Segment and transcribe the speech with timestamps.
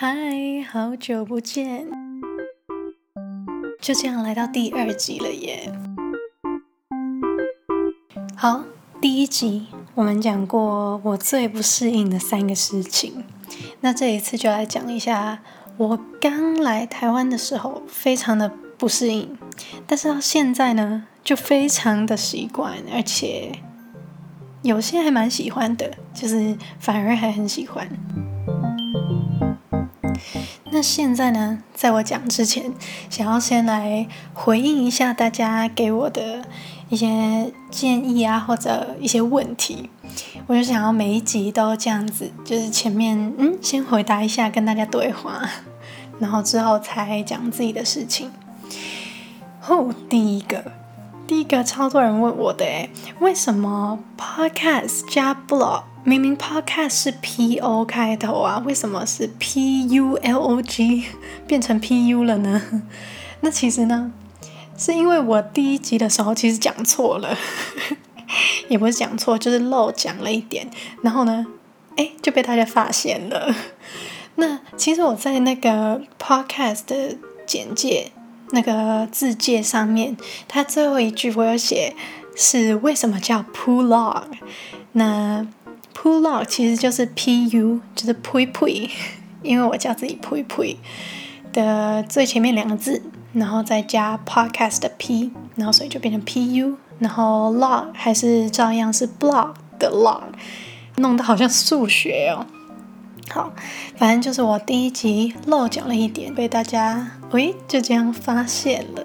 [0.00, 0.14] 嗨，
[0.70, 1.88] 好久不见！
[3.80, 5.72] 就这样来到第二集了耶。
[8.36, 8.62] 好，
[9.00, 9.66] 第一集
[9.96, 13.24] 我们讲过我最不适应的三个事情，
[13.80, 15.40] 那这一次就来讲一下
[15.76, 19.36] 我刚来台湾的时候非常的不适应，
[19.88, 23.50] 但是到现在呢，就非常的习惯，而且。
[24.62, 27.88] 有些还蛮喜欢的，就是反而还很喜欢。
[30.70, 32.72] 那现在呢，在我讲之前，
[33.08, 36.44] 想要先来回应一下大家给我的
[36.88, 39.88] 一些建议啊，或者一些问题。
[40.46, 45.48] 我就想要每一集都这样子，就是前面嗯，先回答一下，跟大家对话，
[46.18, 48.30] 然后之后才讲自己的事情。
[49.66, 50.72] 哦，第一个。
[51.26, 52.88] 第一个超多人问我的诶，
[53.20, 61.04] 为什么 podcast 加 blog 明明 podcast 是 p o 开头啊，为什么是 p u l o g
[61.46, 62.62] 变成 p u 了呢？
[63.42, 64.10] 那其实呢，
[64.76, 67.36] 是因为我第一集的时候其实讲错了，
[68.68, 70.70] 也不是讲错，就是漏讲了一点，
[71.02, 71.46] 然后呢，
[71.96, 73.54] 哎就被大家发现了。
[74.36, 78.12] 那其实我在那个 podcast 的简介。
[78.50, 80.16] 那个字界上面，
[80.48, 81.94] 它最后一句我有写
[82.34, 84.22] 是为什么叫 pull log？
[84.92, 85.46] 那
[86.00, 88.88] pull log 其实就是 p u，就是 pui pui，
[89.42, 90.76] 因为我叫自己 pui pui
[91.52, 100.22] 的最前面两个字，然后再加 podcast 的 p，然后所以就变成 p u，然后 log 还是照样是 blog 的 log，
[100.98, 102.46] 弄得好像数学哦。
[103.30, 103.52] 好，
[103.96, 109.04] 反正就是我第一集漏讲了一点，被大家喂就这样发现了。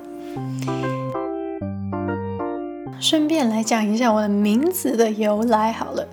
[2.99, 6.07] 顺便来讲一下我的名字的由来好了。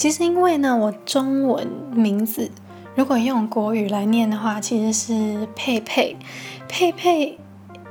[0.00, 2.50] 其实因为呢，我中文名字
[2.94, 6.16] 如果用国语来念的话，其实是佩佩
[6.66, 7.38] 佩佩。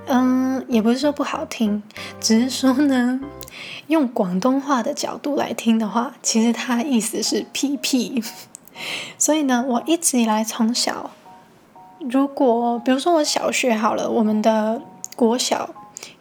[0.07, 1.83] 嗯，也不是说不好听，
[2.19, 3.19] 只是说呢，
[3.85, 8.23] 用广东话的角度来听的话，其实它意思是屁屁。
[9.19, 11.11] 所以呢，我一直以来从小，
[11.99, 14.81] 如果比如说我小学好了，我们的
[15.15, 15.69] 国小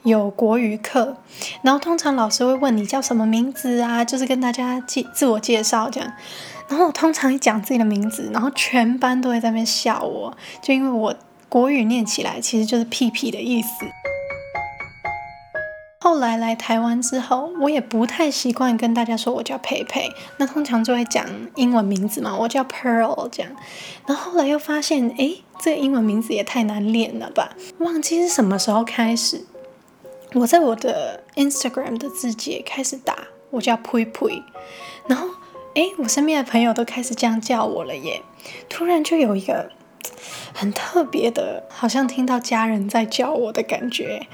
[0.09, 1.17] 有国语课，
[1.63, 6.13] 然后通常老师会问你叫什么名字啊，就是跟大家介自我介绍这样，
[6.69, 11.15] 然后我通常一讲自己的名字，然后全班都会在那边笑我，就因为我
[11.49, 13.69] 国语念起来其实就是屁屁的意思。
[16.01, 21.27] 后来来台湾之后，我也不太习惯跟大家说我叫佩佩，那通常就会讲
[21.57, 23.53] 英文名字嘛，我叫 Pearl 这样。
[24.07, 27.51] 然后后来又发现，哎，这英文名字也太难练了吧？
[27.81, 29.45] 忘记是什么时候开始，
[30.35, 34.43] 我在我的 Instagram 的字节开始打我叫 Pui Pui，
[35.07, 35.29] 然后
[35.75, 38.23] 哎，我身边的朋友都开始这样叫我了耶。
[38.69, 39.71] 突然就有一个。
[40.55, 44.27] 很特别的，好像听到家人在叫我的感觉。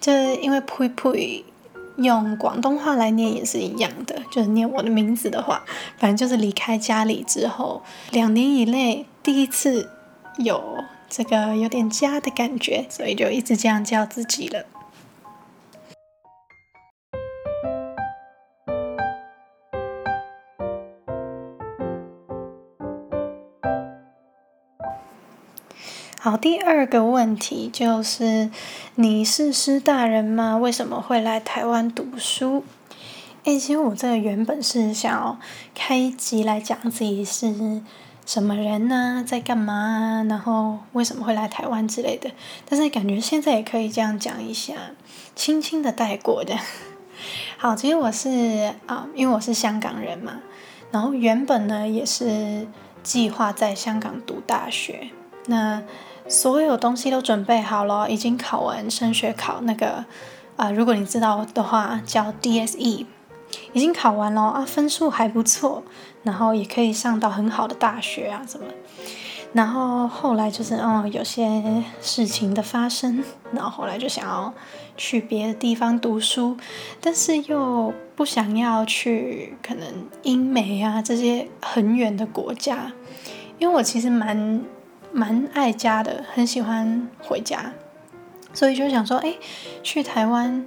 [0.00, 1.44] 这因为 “pui pui”
[1.98, 5.64] 用广东话来念也是一样的，就是念我的名字的话，
[5.96, 9.88] 反正就是离开家里之后两年以内第一次
[10.38, 14.64] 有这个有点家的感觉，所以就一直这样叫自己了。
[26.30, 28.50] 好，第二个问题就是，
[28.96, 30.58] 你是师大人吗？
[30.58, 32.64] 为什么会来台湾读书？
[33.44, 35.38] 诶，其实我这个原本是想要
[35.74, 37.80] 开一集来讲自己是
[38.26, 42.30] 什么人呢，在干嘛啊，然后为什么会来台湾之类的。
[42.68, 44.74] 但是感觉现在也可以这样讲一下，
[45.34, 46.54] 轻轻的带过的。
[47.56, 50.40] 好，其实我是啊，因为我是香港人嘛，
[50.90, 52.66] 然后原本呢也是
[53.02, 55.08] 计划在香港读大学。
[55.46, 55.82] 那
[56.28, 60.04] 所有东西都准备好了，已经考完升学考那个
[60.56, 63.06] 啊，如果你知道的话叫 DSE，
[63.72, 65.82] 已经考完了啊，分数还不错，
[66.22, 68.66] 然后也可以上到很好的大学啊什么。
[69.54, 74.52] 然后后来就是嗯，有些事情的发生，然后后来就想要
[74.98, 76.58] 去别的地方读书，
[77.00, 79.88] 但是又不想要去可能
[80.22, 82.92] 英美啊这些很远的国家，
[83.58, 84.62] 因为我其实蛮。
[85.12, 87.72] 蛮爱家的，很喜欢回家，
[88.52, 89.34] 所以就想说，哎，
[89.82, 90.66] 去台湾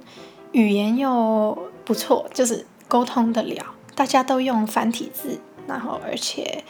[0.52, 6.64] 语言又不错，就是沟通得了，大家都用繁体字，然后而且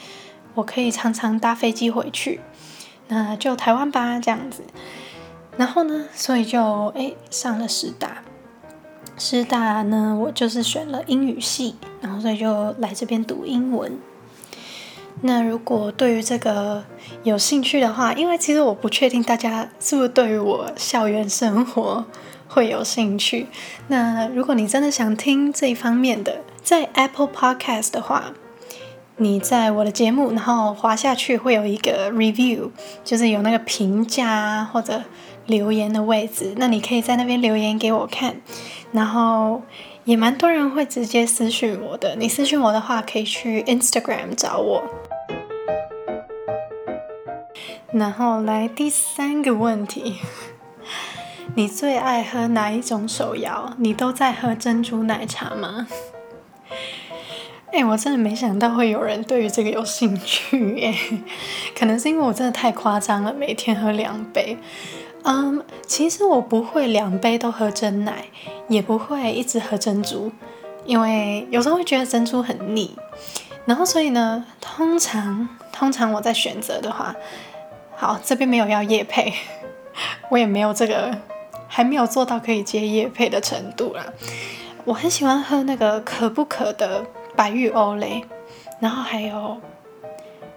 [0.53, 2.41] 我可以常常搭飞机回去，
[3.07, 4.63] 那就台湾吧这样子。
[5.57, 8.23] 然后呢，所以就哎上了师大，
[9.17, 13.97] 师大呢我就是选了英语系，然后所以就来这边读英文。
[15.21, 16.83] 那如果对于这个
[17.23, 22.05] 有兴趣的话，因为其实我不确定大家是不是对于我校园生活
[22.47, 23.47] 会有兴趣。
[23.87, 28.33] 那如果你真的想听这一方面的，在 Apple Podcast 的话，
[29.17, 32.71] 你在我的节目，然后滑下去会有一个 review，
[33.05, 35.03] 就是有那个评价或者
[35.45, 38.35] 留言的位置，那你可以在那边留言给我看，
[38.91, 39.61] 然后。
[40.05, 44.83] 也蛮多人会直接私讯我的，你私讯我的话，可以去 Instagram 找我。
[47.93, 50.17] 然后来第三个问题，
[51.55, 53.73] 你最爱喝哪一种手摇？
[53.77, 55.87] 你都在喝珍珠奶茶吗？
[57.71, 60.93] 哎，我真的没想到会有人对于这个有兴趣耶，
[61.79, 64.57] 可能是因为我真的太夸张了，每天喝两杯。
[65.25, 68.25] 嗯，其实我不会两杯都喝真奶，
[68.67, 70.31] 也不会一直喝珍珠，
[70.85, 72.93] 因为有时候会觉得珍珠很腻。
[73.65, 77.15] 然后所以呢，通常通常我在选择的话，
[77.95, 79.33] 好这边没有要叶配，
[80.29, 81.17] 我也没有这个
[81.69, 84.03] 还没有做到可以接叶配的程度啦。
[84.83, 87.05] 我很喜欢喝那个可不可的
[87.37, 88.25] 白玉欧蕾，
[88.81, 89.61] 然后还有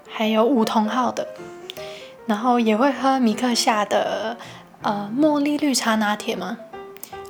[0.08, 1.24] 还有五同号的。
[2.26, 4.36] 然后也会喝米克夏的
[4.86, 6.56] 呃茉莉绿茶拿铁吗？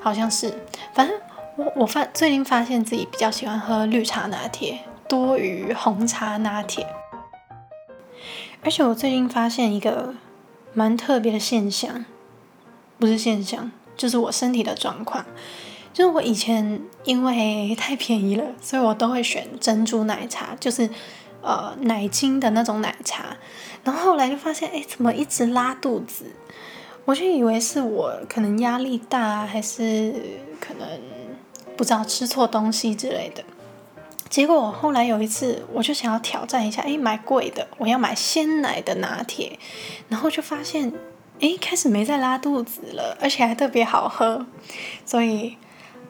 [0.03, 0.53] 好像是，
[0.93, 1.19] 反正
[1.57, 6.87] 我我发最近发现自己比较喜欢喝绿茶拿铁多于红茶拿铁，
[8.63, 10.15] 而且我最近发现一个
[10.75, 12.05] 蛮特别的现象，
[12.99, 15.25] 不是现象，就是我身体的状况，
[15.95, 20.91] 就是我以前因为太便宜了，所以我都会选珍珠奶茶，就是
[21.41, 23.39] 呃奶精的那种奶茶。
[23.83, 26.27] 然后后来就发现，哎，怎么一直拉肚子？
[27.07, 30.13] 我就以为是我可能压力大，还是
[30.61, 30.87] 可能
[31.77, 33.45] 不知道吃错东西之类的。
[34.29, 39.57] 结果后来有一次，我就想要挑战一下，哎，买贵的，我要买鲜奶的拿铁。
[40.09, 40.93] 然后就发现，
[41.41, 44.45] 哎，开始没再拉肚子了，而且还特别好喝。
[45.05, 45.57] 所以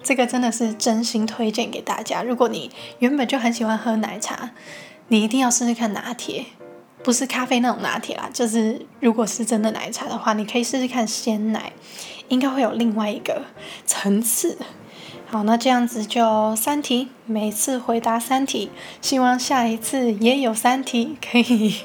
[0.02, 2.22] 这个真的是真心推荐给大家。
[2.22, 2.70] 如果你
[3.00, 4.52] 原本就很喜欢喝奶茶，
[5.08, 6.46] 你一定要试试看拿铁。
[7.02, 11.72] 不是咖啡那种拿铁啦，就是如果是真的奶茶的话，你可以试试看鲜奶，
[12.28, 13.42] 应该会有另外一个
[13.86, 14.58] 层次。
[15.28, 18.70] 好，那这样子就三题，每次回答三题，
[19.00, 21.82] 希望下一次也有三题 可以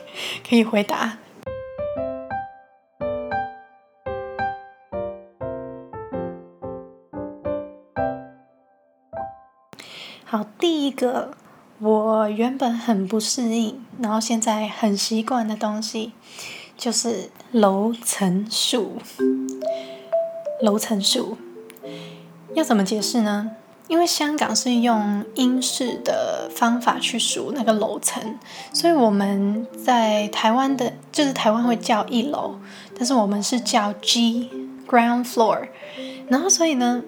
[0.47, 1.17] 可以回答。
[10.25, 11.35] 好，第一个。
[11.83, 16.11] 我原本很不适应，然后现在很习惯的东西，
[16.77, 18.97] 就是楼层数。
[20.61, 21.37] 楼层数
[22.53, 23.53] 要怎么解释呢？
[23.87, 28.37] 因为香港是用英式的方法去数那个楼层，
[28.71, 32.59] 所以我们在台湾的，就是台湾会叫一楼，
[32.95, 34.51] 但是我们是叫 G
[34.87, 35.67] ground floor。
[36.27, 37.01] 然后所以呢，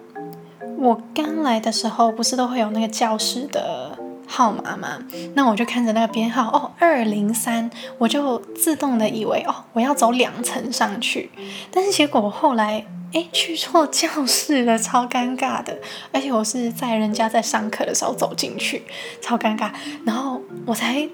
[0.78, 3.93] 我刚来的时候不是都会有那个教室的。
[4.26, 4.98] 号码嘛，
[5.34, 11.30] 那我就看着那个编号哦，二零三，我就自动的以为哦，我要走两层上去，
[11.70, 15.78] 但是结果我后来哎去错教室了，超尴尬的，
[16.12, 18.82] 而且我是在人家在上课的时候走进去，
[19.20, 19.70] 超尴尬，
[20.04, 21.08] 然后我才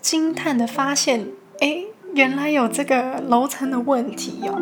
[0.00, 1.26] 惊叹的发现，
[1.60, 4.58] 哎，原来有这个楼层的问题哟。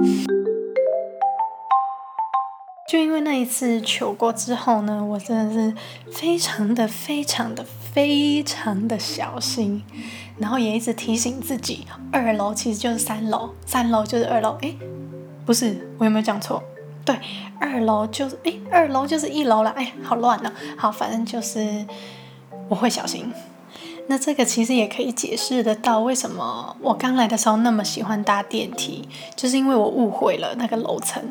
[2.88, 5.74] 就因为那一次求过之后呢，我真的是
[6.12, 9.82] 非常的、非常的、非常的小心，
[10.36, 14.54] 然后也一直提醒自己，二楼其实就是三楼，三楼就是二楼。
[14.60, 14.76] 诶，
[15.46, 16.62] 不是，我有没有讲错？
[17.06, 17.16] 对，
[17.58, 19.70] 二楼就是诶，二楼就是一楼了。
[19.70, 20.52] 哎，好乱呢。
[20.76, 21.86] 好，反正就是
[22.68, 23.32] 我会小心。
[24.08, 31.24] 那这个其实也可以解释得到，为什么我刚来的时候那么喜欢搭电梯，就是因为我误会了那个楼层。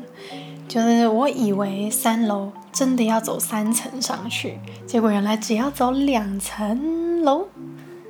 [0.67, 7.47] 就是我以为三楼真的要走三层上去，结果原来只要走两层楼，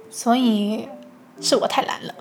[0.10, 0.88] 所以
[1.40, 2.16] 是我太懒了。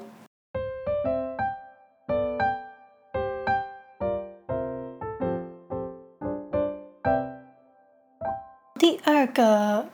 [8.79, 9.87] 第二个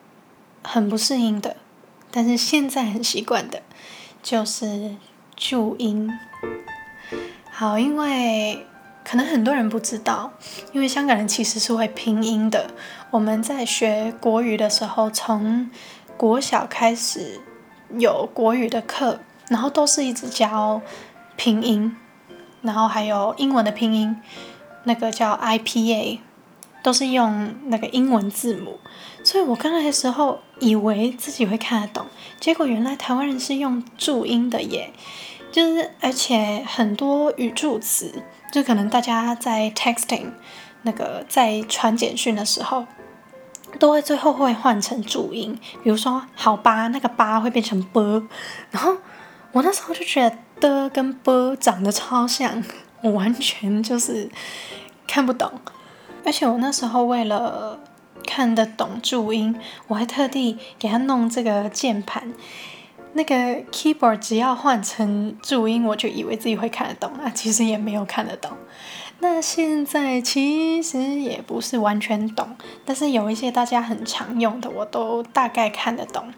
[0.64, 1.56] 很不适应的，
[2.10, 3.62] 但是现在很习惯的，
[4.20, 4.96] 就是
[5.36, 6.10] 注音。
[7.52, 8.66] 好，因为。
[9.10, 10.30] 可能很多人不知道，
[10.70, 12.70] 因为香港人其实是会拼音的。
[13.10, 15.68] 我们在学国语的时候，从
[16.16, 17.40] 国小开始
[17.98, 20.80] 有国语的课，然后都是一直教
[21.34, 21.96] 拼音，
[22.62, 24.16] 然后还有英文的拼音，
[24.84, 26.20] 那个叫 IPA，
[26.84, 28.78] 都是用那个英文字母，
[29.24, 32.06] 所以我刚来的时候以为自己会看得懂，
[32.38, 34.92] 结果原来台湾人是用注音的耶，
[35.50, 40.26] 就是而且很多语助词，就可能大家在 texting
[40.82, 42.86] 那个在传简讯的时候，
[43.78, 48.26] 都会最后会换成注音，比如说好吧，那个吧会变成啵，
[48.70, 48.96] 然后
[49.52, 52.62] 我那时候就觉得的跟啵长得超像，
[53.02, 54.30] 我完全就是
[55.06, 55.52] 看不懂。
[56.24, 57.78] 而且我那时候为了
[58.26, 62.32] 看得懂注音，我还特地给他弄这个键盘，
[63.12, 63.34] 那个
[63.72, 68.52] keyboard 只要换成注音，我就以为自己会看得懂啊， 其实也没有看得懂。
[69.18, 76.32] 那现在其实也不是完全懂，但是有一些大家很常用的，我都大概看得懂，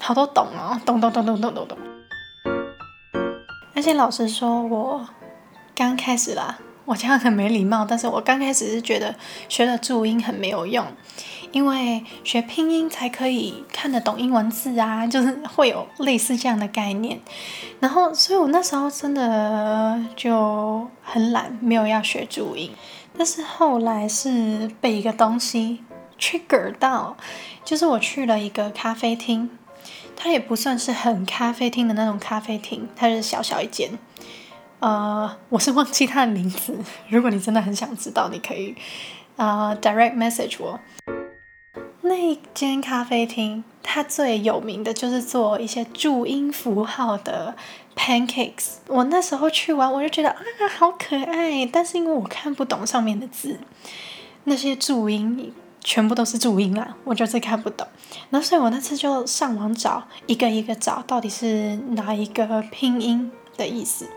[0.00, 1.78] 好多懂哦，懂懂懂懂懂懂懂。
[3.74, 5.08] 而且老实说，我
[5.74, 6.58] 刚开始啦。
[6.84, 9.14] 我这样很没礼貌，但是我刚开始是觉得
[9.48, 10.84] 学了注音很没有用，
[11.52, 17.20] 因为学拼音才可以看得懂英文字啊， 就是会有类似这样的概念。
[17.78, 22.70] 然后，所以我那时候真的就很懒，没有要学注音。
[23.16, 25.84] 但是后来是被一个东西
[26.18, 27.16] trigger 到，
[27.64, 29.50] 就是我去了一个咖啡厅，
[30.16, 33.90] 它也不算是很咖啡厅的那种咖啡厅，它是小小一间。
[34.80, 36.76] 呃，我是忘记他的名字。
[37.08, 38.74] 如果你真的很想知道，你可以
[39.36, 40.80] 呃 direct message 我。
[42.04, 47.54] 那一间咖啡厅，它最有名的就是做一些注音符号的
[47.96, 48.74] pancakes。
[48.88, 50.38] 我那时候去玩，我就觉得啊，
[50.76, 51.64] 好可爱。
[51.64, 53.60] 但是因为我看不懂上面的字，
[54.44, 57.86] 那些注音全部都是注音啊，我就是看不懂。
[58.30, 64.08] 那所以我那次就上网找，一个一个找，到底是哪一个拼音的意思。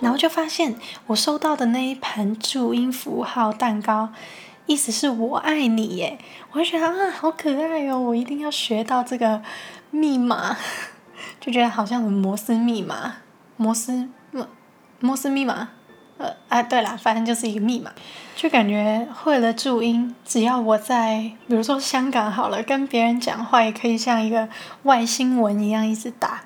[0.00, 0.76] 然后就发现
[1.06, 4.10] 我收到的那一盘注音符号蛋糕，
[4.70, 6.16] 意思是我爱你耶！
[6.52, 7.98] 我就觉得啊，好可爱哦！
[7.98, 9.42] 我一定要学到这个
[9.90, 10.56] 密码，
[11.40, 13.16] 就觉得好像摩斯密码，
[13.56, 14.46] 摩斯摩
[15.00, 15.70] 摩斯密码，
[16.18, 17.90] 呃啊，对了，反正就是一个密码，
[18.36, 24.48] 就感觉会了注音，只要我在，比如说香港好了，跟别人讲话也可以像一个
[24.84, 26.44] 外星文一样一直打。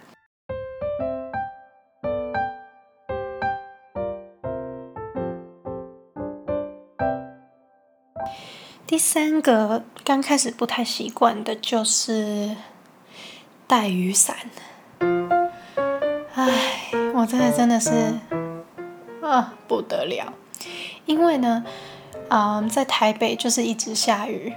[8.94, 12.54] 第三个刚开始不太习惯的就是
[13.66, 14.36] 带雨伞，
[16.32, 17.90] 唉，我真的真的是
[19.20, 20.32] 啊不得了，
[21.06, 21.64] 因为呢，
[22.28, 24.54] 啊，在台北就是一直下雨。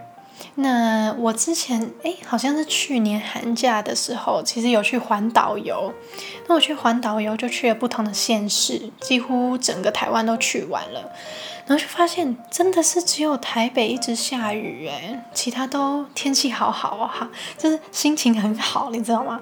[0.59, 5.93] 那我之前哎，好像是去年寒假的时候，其实有去环岛游。
[6.47, 11.11] 那我去环岛游就去了不同的县市，几乎整个台湾都去完了。
[11.67, 19.39] 然后就发现真的是只有台北一直下雨哎，其他都天气好好哈，就是心情很好，你知道吗？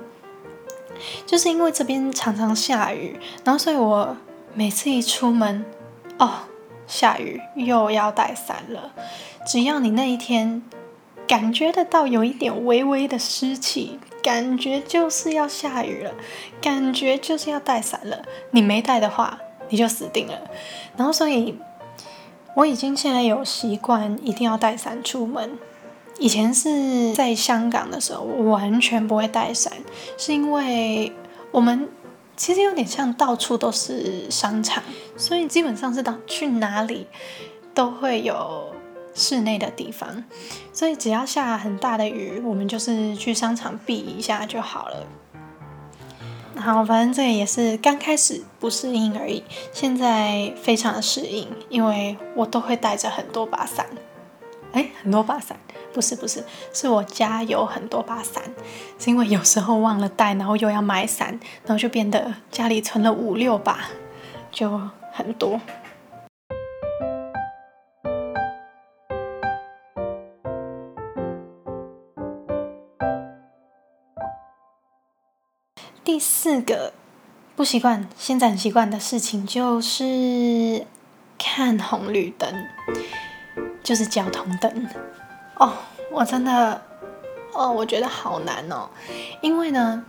[1.25, 4.17] 就是因为这边常常下雨，然后所以我
[4.53, 5.63] 每次一出门，
[6.17, 6.31] 哦，
[6.87, 8.91] 下雨又要带伞了。
[9.47, 10.63] 只要你那一天
[11.27, 16.13] 感觉得到有一点微微的湿气，感觉就是要下雨了，
[16.61, 18.23] 感觉就是要带伞了。
[18.51, 19.39] 你没带的话，
[19.69, 20.39] 你就死定了。
[20.97, 21.57] 然后所以。
[22.55, 25.59] 我已经现在有习惯，一定要带伞出门。
[26.17, 29.73] 以前是在香港的时候，我完全不会带伞，
[30.17, 31.11] 是因为
[31.51, 31.89] 我们
[32.37, 34.81] 其实有点像到处都是商场，
[35.17, 37.07] 所以基本上是到去哪里
[37.73, 38.73] 都会有
[39.15, 40.23] 室内的地方，
[40.71, 45.07] 所以只要下很大的雨，我们就是去商场避一下就好了。
[46.57, 49.43] 好，反正这个也是刚开始不适应而已，
[49.73, 53.87] 现在非常的适应，因为我都会带着很多把伞。
[54.71, 55.57] 哎，很多把伞？
[55.93, 56.43] 不是不是，
[56.73, 58.43] 是我家有很多把伞，
[58.99, 63.79] 是因为有时候忘了带，然后又要买伞，然后就变得家里存了五六把，
[64.51, 64.81] 就
[65.13, 65.61] 很多。
[76.05, 76.93] 第四个
[77.55, 80.85] 不习惯，现在很习惯的事情就是
[81.35, 82.53] 看红绿灯，
[83.83, 84.87] 就是交通灯。
[85.57, 85.73] 哦，
[86.11, 86.83] 我真的，
[87.55, 88.87] 哦，我觉得好难哦。
[89.41, 90.05] 因为呢，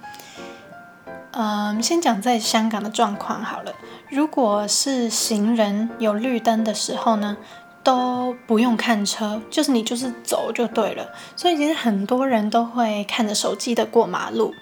[1.31, 3.73] 嗯，先讲在香港的状况好了。
[4.11, 7.39] 如果是行人有绿灯的时候呢？
[7.87, 11.09] 都不用看车，就是你就是走就对了。
[11.37, 14.53] 所以其实很多人都会看着手机的过马路，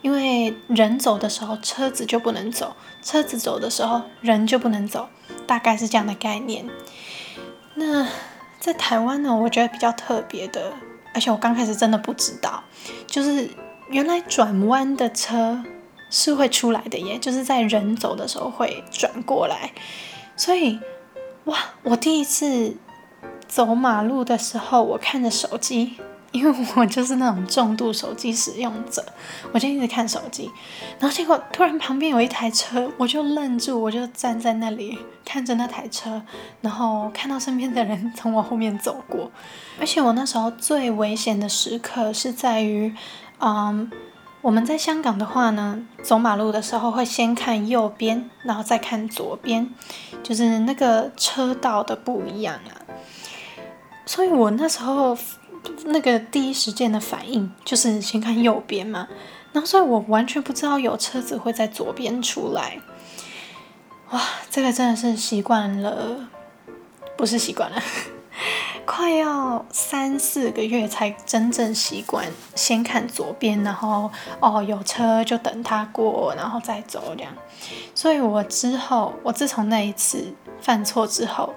[0.00, 5.08] 因为人走的时候车子就不能走，车子走的时候人就不能走，
[5.44, 6.64] 大概是这样的概念。
[7.74, 8.06] 那
[8.60, 10.72] 在台湾呢，我觉得比较特别的，
[11.12, 12.62] 而且我刚开始真的不知道，
[13.08, 13.50] 就是
[13.88, 15.64] 原来转弯的车
[16.10, 19.72] 是会出来的耶，就是在人走的时候会转过来。
[20.36, 20.78] 所以，
[21.48, 22.76] 哇，我第一次
[23.46, 25.96] 走马路的时候，我看着手机。
[26.30, 29.02] 因为我就是那种重度手机使用者，
[29.50, 30.50] 我就一直看手机，
[31.00, 36.20] 然后结果突然旁边有一台车，我就愣住，我就站在那里看着那台车，
[36.60, 39.32] 然后看到身边的人从我后面走过，
[39.80, 42.94] 而且我那时候最危险的时刻是在于，
[43.40, 43.90] 嗯，
[44.40, 49.68] 我们在香港的话呢，走马路的时候会先看右边，然后再看左边，
[50.22, 52.72] 就是那个车道的不一样啊，
[54.06, 55.16] 所以我那时候。
[55.86, 59.08] 那个第一时间的反应就是先看右边嘛，
[59.52, 62.78] 然后所以我完全不知道有车子会在左边出来。
[64.10, 66.28] 哇，这个真的是习惯了，
[67.16, 67.82] 不是习惯了，
[68.90, 77.30] 快要三四个月才真正习惯先看左边，然后哦有车就等他过，然后再走这样。
[77.94, 81.52] 所以我之后，我自从那一次犯错之后。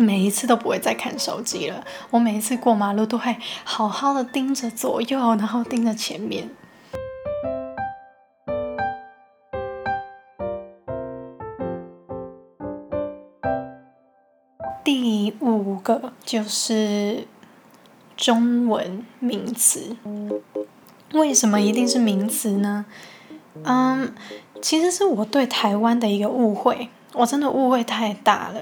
[0.00, 1.84] 每一次都不会再看手机了。
[2.10, 6.48] 我每一次过马路都会好好的盯着左右，然后盯着前面。
[15.78, 17.26] 个就是
[18.16, 19.96] 中文名词。
[21.14, 22.84] 为什么一定是名词呢？
[23.64, 24.14] 嗯，
[24.60, 28.60] 其实是我对台湾的一个误会，我真的误会太大了。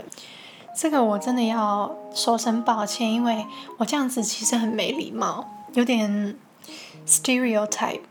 [0.79, 3.47] 这个我真的要说声抱歉，因为
[3.79, 6.37] 我这样子其实很没礼貌，有点
[7.07, 8.03] stereotype，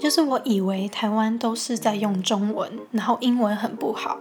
[0.00, 4.18] 就是我以为台湾都是在用中文，然后英文很不好，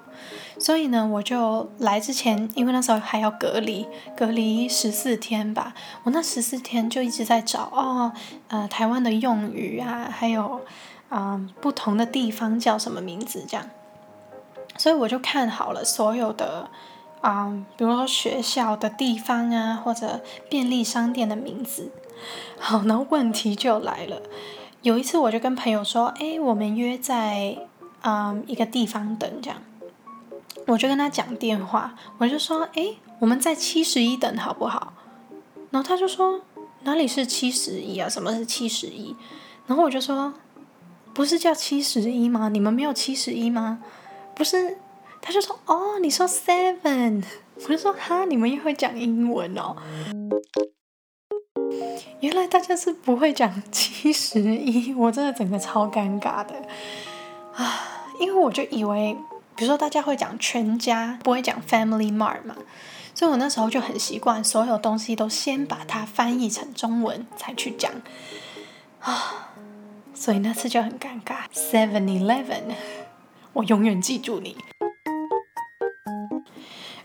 [0.59, 8.12] 所以呢，我就来之前，因为那时候还要隔离，隔离十四天吧，我那十四天就一直在找哦，
[8.50, 10.61] 呃，台湾的用语啊，还有
[11.07, 13.65] 啊不同的地方叫什么名字这样，
[14.77, 16.70] 所以我就看好了所有的。
[17.22, 21.92] 啊，比如说学校的地方啊，或者便利商店的名字。
[22.57, 24.22] 好，那问题就来了。
[24.81, 27.57] 有一次我就跟朋友说：“哎，我们约在
[28.01, 29.61] 嗯一个地方等，这样。”
[30.68, 34.94] 我就跟他讲电话，我就说：“哎，我们在七十一等好不好？”
[35.72, 36.42] 然后他就说
[36.83, 38.07] ：“哪里是七十一啊？
[38.07, 39.15] 什么是七十一？”
[39.68, 40.33] 然后我就说
[41.13, 42.50] ：“不是叫七十一吗？
[42.50, 43.79] 你们没有七十一吗？
[44.35, 44.77] 不是。”
[45.22, 47.22] 他就说：“哦，你说 seven，
[47.55, 49.75] 我就说哈，你们也会讲英文哦。
[52.22, 56.53] 原来大家是不会讲七十一，我真的整个超尴尬的
[57.55, 58.03] 啊！
[58.20, 59.16] 因为我就以为，
[59.55, 62.58] 比如说大家会讲全家，不会讲 Family Mart 嘛，
[63.16, 67.90] 所以我那时候就很习惯，所有东西都先把它翻译成中文才去讲
[69.00, 69.51] 啊，
[70.14, 71.46] 所以那次就很尴尬。
[71.53, 72.75] Seven Eleven，
[73.53, 74.58] 我永远记住你。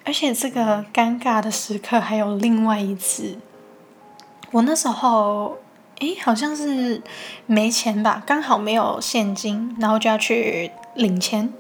[0.05, 3.39] 而且这个尴尬的时刻还有另外一次，
[4.55, 5.59] 我那时候
[5.99, 7.03] 诶好像是
[7.47, 11.53] 没钱吧，刚好没有现金，然后就要去领钱，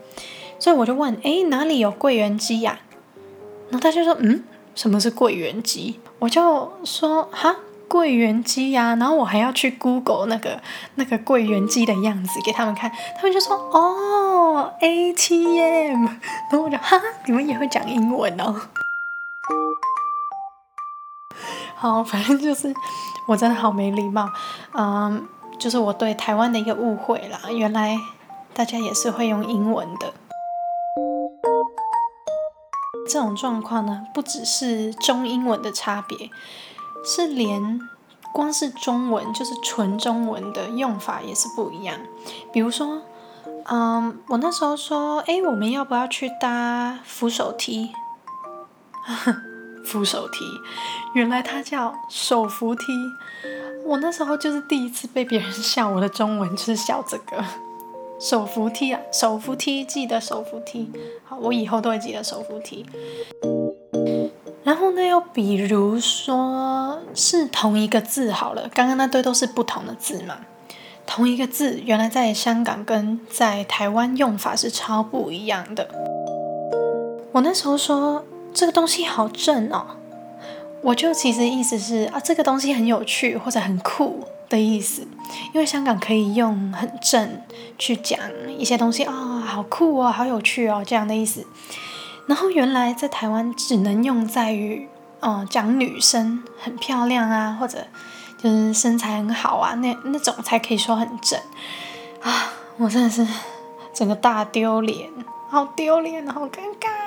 [0.61, 2.79] 所以我就问诶哪里有柜员机呀？
[3.71, 4.45] 然后他就说嗯
[4.77, 5.99] 什么是柜员机？
[6.21, 7.57] 我就说哈。
[7.87, 10.61] 柜员机呀，然后我还要去 Google 那个
[10.97, 16.07] 那个柜员机的样子给他们看，他们就说哦 ATM，
[16.51, 18.61] 然后我就哈，你们也会讲英文哦。
[21.85, 22.73] 好，反正就是
[23.27, 24.27] 我真的好没礼貌，
[24.73, 27.99] 嗯，就是我对台湾的一个误会啦，原来
[28.55, 30.15] 大家也是会用英文的。
[33.07, 36.31] 这种状况呢，不只是中英文的差别。
[37.05, 37.79] 是连
[38.33, 41.99] 光是中文就是纯中文的用法也是不一样。
[42.51, 43.03] 比如说，
[43.65, 47.93] 嗯，我那时候说，哎，我们要不要去搭扶手梯？
[49.85, 50.45] 扶手梯，
[51.15, 52.85] 原来它叫手扶梯。
[53.85, 57.45] 我那时候就是第一次被别人笑我的中文，就是笑这个
[58.19, 60.91] 手扶梯啊，手扶梯，记得手扶梯。
[61.25, 62.87] 好，我以后都会记得手扶梯。
[64.63, 65.03] 然后呢？
[65.03, 70.39] 又比如说是同一个字好了，刚刚那堆都是不同的字嘛。
[71.07, 75.87] 同一个字，原来在香港跟在台湾用法是超不一样的。
[77.33, 79.85] 我那时候说这个东西好正哦，
[80.81, 85.07] 我就其实意思是啊，这个东西很有趣或者很酷的意思。
[85.53, 87.43] 因为香港可以用很正
[87.77, 88.19] 去讲
[88.57, 91.45] 一些东西啊，好酷哦，好有趣哦这样的意思。
[92.27, 94.89] 然后原来在台湾只能用在于，
[95.21, 97.87] 嗯，讲女生很漂亮啊，或者
[98.39, 101.39] 就是身材很好啊，那那种才可以说很正
[102.23, 102.53] 啊。
[102.77, 103.27] 我真的是
[103.93, 105.11] 整个大丢脸，
[105.51, 107.04] 好丢脸，好尴尬。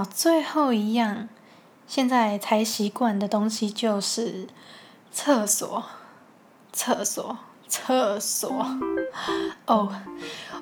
[0.00, 1.28] 好，最后一样，
[1.86, 4.48] 现在才习惯的东西就是
[5.12, 5.84] 厕所，
[6.72, 7.36] 厕所，
[7.68, 8.66] 厕所。
[9.66, 9.92] 哦，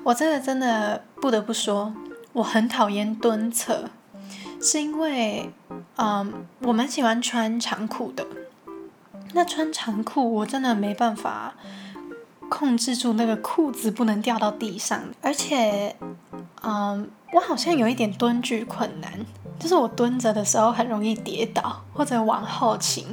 [0.03, 1.93] 我真的真的不得不说，
[2.33, 3.89] 我很讨厌蹲厕，
[4.61, 5.53] 是因为，
[5.95, 8.27] 嗯，我蛮喜欢穿长裤的。
[9.31, 11.53] 那穿长裤，我真的没办法
[12.49, 15.95] 控制住那个裤子不能掉到地上，而且。
[16.61, 19.11] 嗯，我好像有一点蹲距困难，
[19.59, 23.05] 就是我蹲着的时候很容易跌倒或者往后倾，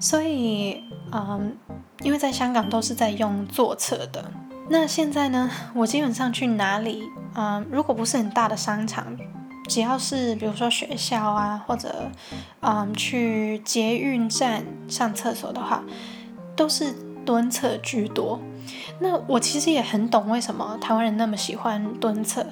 [0.00, 1.56] 所以嗯，
[2.00, 4.30] 因为在香港都是在用坐厕的。
[4.70, 7.02] 那现在呢，我基本上去哪里，
[7.34, 9.04] 嗯，如果不是很大的商场，
[9.66, 12.10] 只要是比如说学校啊，或者
[12.60, 15.82] 嗯去捷运站上厕所的话，
[16.54, 16.94] 都是
[17.28, 18.40] 蹲厕居多。
[19.00, 22.46] 那我其实也很懂为什么台湾人那么喜欢蹲厕，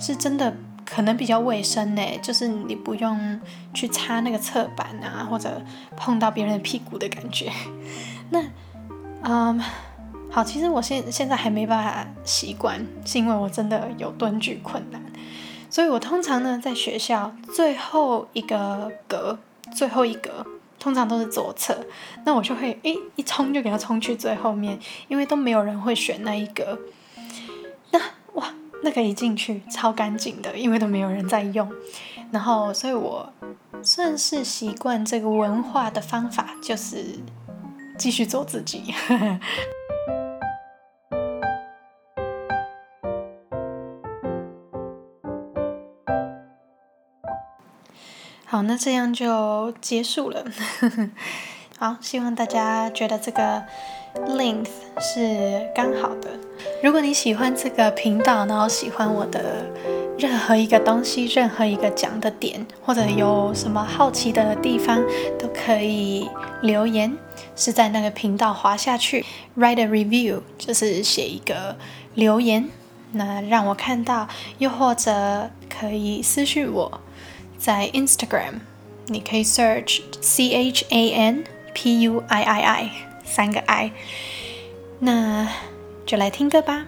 [0.00, 3.38] 是真的可能比较卫生呢，就是你不用
[3.74, 5.60] 去擦那个侧板啊，或者
[5.98, 7.52] 碰到别人的屁股的感觉。
[8.32, 8.42] 那，
[9.22, 9.60] 嗯，
[10.30, 15.02] 好，其实我现现在还没办法习惯，是因为我真的有蹲距困难，
[15.68, 19.38] 所以我通常呢在学校最后一个格，
[19.74, 20.46] 最后一格。
[20.82, 21.78] 通常都是左侧，
[22.24, 26.76] 那我就会诶一冲就给他冲去最后面，因为都没有人会选那一个。
[27.92, 28.00] 那
[28.32, 31.70] 哇，那个一进去超干净的，因为都没有人在用。
[32.32, 33.32] 然后，所以我
[33.80, 37.20] 算是习惯这个文化的方法，就是
[37.96, 38.92] 继续做自己。
[48.52, 50.44] 好，那这样就结束了。
[51.78, 53.62] 好，希望大家觉得这个
[54.28, 54.68] length
[55.00, 56.28] 是刚好的。
[56.82, 59.64] 如果你喜欢这个频道，然后喜欢我的
[60.18, 65.02] 任何一个东西，任何一个讲的点，或者有什么好奇的地方，
[65.38, 66.28] 都可以
[66.60, 67.16] 留言，
[67.56, 69.24] 是在那个频道滑下去
[69.56, 71.74] ，write a review，就是写一个
[72.16, 72.68] 留言，
[73.12, 77.00] 那让我看到，又或者可以私信我。
[77.62, 78.54] 在 Instagram，
[79.06, 82.90] 你可以 search C H A N P U I I I
[83.24, 83.92] 三个 I，
[84.98, 85.48] 那
[86.04, 86.84] 就来听歌吧。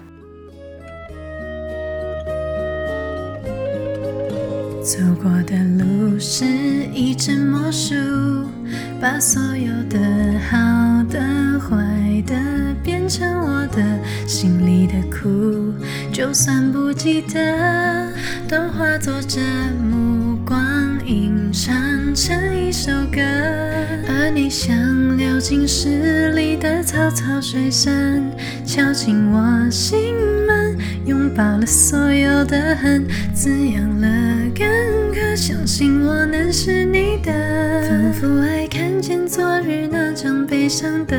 [4.83, 6.45] 走过的路是
[6.93, 7.95] 一阵魔术，
[9.01, 9.97] 把所有的
[10.51, 10.59] 好
[11.09, 11.21] 的、
[11.61, 12.35] 坏的
[12.83, 15.73] 变成我的心里的苦，
[16.13, 18.13] 就算不记得，
[18.49, 19.41] 都化作这
[19.89, 20.24] 幕。
[20.47, 21.75] 光阴唱
[22.15, 23.21] 成一首歌，
[24.07, 28.31] 而你像流进诗里的草草水声，
[28.65, 30.15] 敲进我心
[30.47, 30.64] 门，
[31.07, 34.09] 拥抱了所有的恨，滋养了
[34.55, 34.69] 干
[35.13, 37.33] 渴，相信我能是你的，
[37.89, 41.17] 仿佛还看见昨日那张悲伤的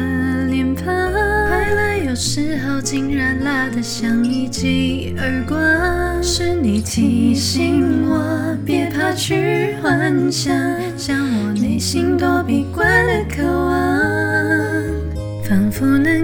[0.50, 5.58] 脸庞，快乐有时候竟然辣得像一记耳光，
[6.22, 9.06] 是你提醒我别怕。
[9.16, 10.54] 去幻想，
[10.98, 13.65] 将我内心躲避惯的渴望，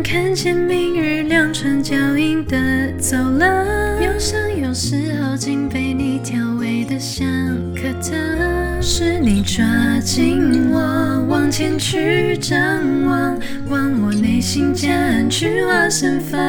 [0.03, 3.65] 看见明日两串脚印的走廊。
[4.01, 7.27] 忧伤有时候竟被你调味的像
[7.75, 9.63] 颗糖，是你抓
[9.99, 12.59] 紧我往前去张
[13.05, 13.37] 望，
[13.69, 16.39] 望我内心夹岸去化盛放。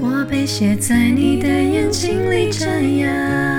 [0.00, 2.64] 我被写在你的眼睛里，这
[3.00, 3.57] 样。